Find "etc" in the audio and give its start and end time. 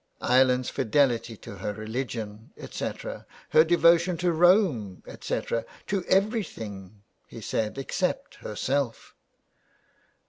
2.57-3.27, 5.05-5.63